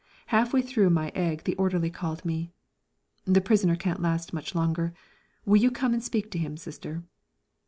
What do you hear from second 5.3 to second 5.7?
Will you